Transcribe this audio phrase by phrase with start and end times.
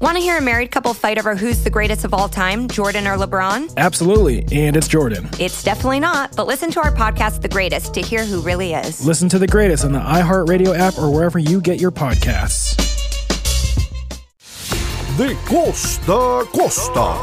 [0.00, 3.06] Want to hear a married couple fight over who's the greatest of all time, Jordan
[3.06, 3.72] or LeBron?
[3.76, 5.28] Absolutely, and it's Jordan.
[5.38, 9.06] It's definitely not, but listen to our podcast, The Greatest, to hear who really is.
[9.06, 12.76] Listen to the greatest on the iHeartRadio app or wherever you get your podcasts.
[15.16, 17.14] De costa a costa.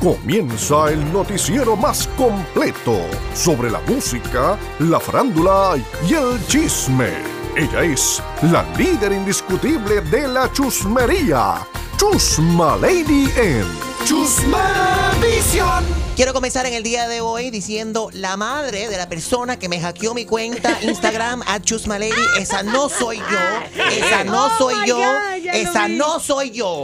[0.00, 3.02] Comienza el noticiero más completo
[3.34, 5.76] sobre la música, la farándula
[6.08, 7.39] y el chisme.
[7.56, 11.66] Ella es la líder indiscutible de la chusmería,
[11.98, 13.64] Chusma Lady en
[14.04, 15.84] Chusma Visión.
[16.14, 19.80] Quiero comenzar en el día de hoy diciendo la madre de la persona que me
[19.80, 22.12] hackeó mi cuenta Instagram at Chusmalady.
[22.38, 23.82] Esa no soy yo.
[23.90, 25.00] Esa no soy yo.
[25.52, 26.82] Esa no soy yo.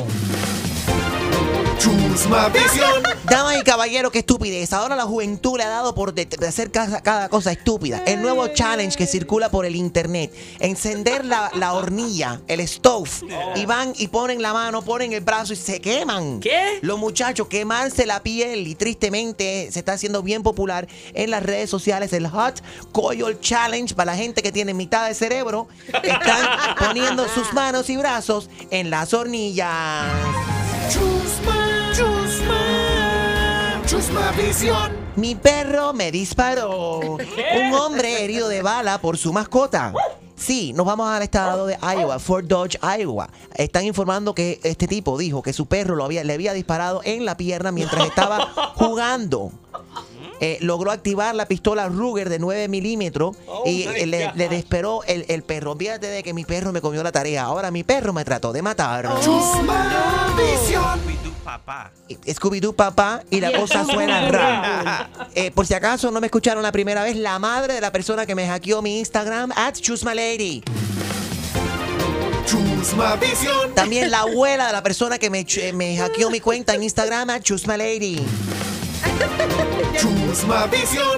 [1.78, 3.02] Chusma Visión.
[3.24, 4.72] Damas y caballeros, qué estupidez.
[4.72, 8.02] Ahora la juventud le ha dado por de, de hacer cada, cada cosa estúpida.
[8.06, 10.32] El nuevo challenge que circula por el internet.
[10.60, 13.10] Encender la, la hornilla, el stove.
[13.56, 16.40] Y van y ponen la mano, ponen el brazo y se queman.
[16.40, 16.78] ¿Qué?
[16.82, 21.68] Los muchachos quemarse la piel y tristemente se está haciendo bien popular en las redes
[21.68, 25.68] sociales el Hot Coil Challenge para la gente que tiene mitad de cerebro.
[25.88, 30.55] Están poniendo sus manos y brazos en las hornillas.
[30.88, 34.92] Chusma, chusma, chusma visión.
[35.16, 37.00] Mi perro me disparó.
[37.00, 39.92] Un hombre herido de bala por su mascota.
[40.36, 43.30] Sí, nos vamos al estado de Iowa, Fort Dodge, Iowa.
[43.54, 47.24] Están informando que este tipo dijo que su perro lo había, le había disparado en
[47.24, 49.50] la pierna mientras estaba jugando.
[50.40, 55.24] Eh, logró activar la pistola Ruger de 9 milímetros y eh, le, le desesperó el,
[55.28, 55.76] el perro.
[55.76, 57.44] Fíjate de que mi perro me comió la tarea.
[57.44, 59.08] Ahora mi perro me trató de matar.
[59.20, 61.00] Chusma visión.
[62.26, 65.10] Scooby-Doo papá y la cosa suena rara.
[65.34, 68.26] Eh, por si acaso no me escucharon la primera vez, la madre de la persona
[68.26, 69.74] que me hackeó mi Instagram, at
[73.20, 73.74] visión.
[73.74, 77.30] También la abuela de la persona que me, eh, me hackeó mi cuenta en Instagram,
[77.30, 77.42] at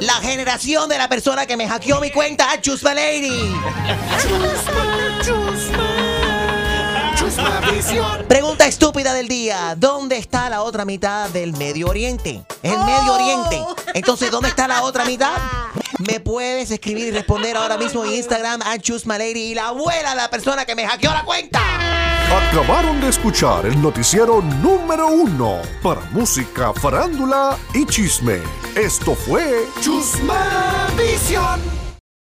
[0.01, 2.93] La generación de la persona que me hackeó mi cuenta, chusma,
[7.17, 8.25] chusma visión.
[8.29, 9.75] Pregunta estúpida del día.
[9.77, 12.43] ¿Dónde está la otra mitad del Medio Oriente?
[12.63, 13.63] Es el Medio Oriente.
[13.95, 15.33] Entonces, ¿dónde está la otra mitad?
[15.99, 20.17] Me puedes escribir y responder ahora mismo en Instagram a choosemylady y la abuela de
[20.17, 21.61] la persona que me hackeó la cuenta.
[22.31, 28.41] Acabaron de escuchar el noticiero número uno para música, farándula y chisme.
[28.77, 31.78] Esto fue Chusma Visión.